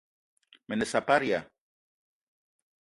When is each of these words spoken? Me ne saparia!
Me 0.67 0.77
ne 0.79 0.87
saparia! 0.93 1.43